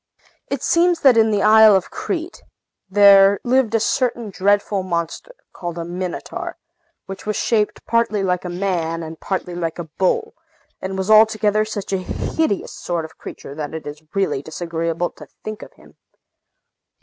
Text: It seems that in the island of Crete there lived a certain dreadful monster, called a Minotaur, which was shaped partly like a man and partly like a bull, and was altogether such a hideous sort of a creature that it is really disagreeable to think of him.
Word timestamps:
It 0.49 0.63
seems 0.63 1.01
that 1.01 1.15
in 1.15 1.29
the 1.29 1.43
island 1.43 1.77
of 1.77 1.91
Crete 1.91 2.41
there 2.89 3.39
lived 3.43 3.75
a 3.75 3.79
certain 3.79 4.31
dreadful 4.31 4.81
monster, 4.81 5.35
called 5.53 5.77
a 5.77 5.85
Minotaur, 5.85 6.57
which 7.05 7.27
was 7.27 7.35
shaped 7.35 7.85
partly 7.85 8.23
like 8.23 8.43
a 8.43 8.49
man 8.49 9.03
and 9.03 9.19
partly 9.19 9.53
like 9.53 9.77
a 9.77 9.83
bull, 9.99 10.33
and 10.81 10.97
was 10.97 11.11
altogether 11.11 11.65
such 11.65 11.93
a 11.93 11.99
hideous 11.99 12.71
sort 12.73 13.05
of 13.05 13.11
a 13.11 13.21
creature 13.21 13.53
that 13.53 13.75
it 13.75 13.85
is 13.85 14.01
really 14.15 14.41
disagreeable 14.41 15.11
to 15.11 15.27
think 15.43 15.61
of 15.61 15.71
him. 15.73 15.95